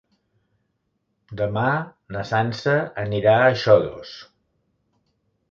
Demà 1.41 1.65
na 2.15 2.23
Sança 2.31 2.75
anirà 3.05 3.37
a 3.43 3.53
Xodos. 3.67 4.17